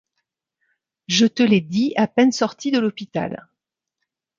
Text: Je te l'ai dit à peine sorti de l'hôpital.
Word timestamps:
Je 1.07 1.27
te 1.27 1.43
l'ai 1.43 1.61
dit 1.61 1.93
à 1.95 2.07
peine 2.07 2.31
sorti 2.31 2.71
de 2.71 2.79
l'hôpital. 2.79 3.47